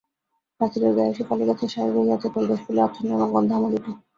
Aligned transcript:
প্রাচীরের 0.59 0.93
গায়ে 0.97 1.15
শেফালি-গাছের 1.17 1.69
সারি 1.69 1.91
রহিয়াছে, 1.91 2.27
তলদেশ 2.33 2.59
ফুলে 2.65 2.81
আচ্ছন্ন 2.81 3.09
এবং 3.15 3.27
গন্ধে 3.33 3.53
আমোদিত। 3.55 3.85